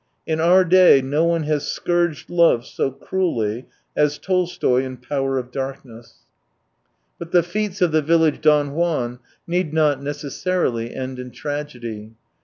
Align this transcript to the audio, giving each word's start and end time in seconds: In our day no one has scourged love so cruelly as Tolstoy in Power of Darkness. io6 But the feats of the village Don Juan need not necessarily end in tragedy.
In 0.25 0.39
our 0.39 0.65
day 0.65 0.99
no 0.99 1.25
one 1.25 1.43
has 1.43 1.67
scourged 1.67 2.27
love 2.31 2.65
so 2.65 2.89
cruelly 2.89 3.67
as 3.95 4.17
Tolstoy 4.17 4.81
in 4.81 4.97
Power 4.97 5.37
of 5.37 5.51
Darkness. 5.51 6.25
io6 6.25 6.95
But 7.19 7.31
the 7.31 7.43
feats 7.43 7.83
of 7.83 7.91
the 7.91 8.01
village 8.01 8.41
Don 8.41 8.73
Juan 8.73 9.19
need 9.45 9.75
not 9.75 10.01
necessarily 10.01 10.91
end 10.95 11.19
in 11.19 11.29
tragedy. 11.29 12.15